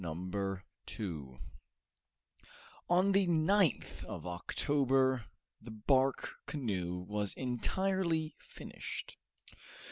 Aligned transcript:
Chapter 0.03 0.63
2 0.87 1.37
On 2.89 3.11
the 3.11 3.27
9th 3.27 4.03
of 4.05 4.25
October 4.25 5.25
the 5.61 5.69
bark 5.69 6.37
canoe 6.47 7.05
was 7.07 7.35
entirely 7.35 8.35
finished. 8.39 9.17